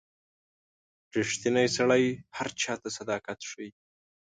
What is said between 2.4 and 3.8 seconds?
چاته صداقت ښيي.